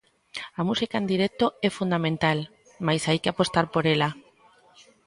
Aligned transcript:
A 0.59 0.61
música 0.69 0.95
en 1.01 1.07
directo 1.13 1.45
é 1.67 1.69
fundamental, 1.79 2.39
mais 2.87 3.01
hai 3.07 3.17
que 3.21 3.31
apostar 3.31 3.65
por 3.73 3.83
ela. 3.93 4.09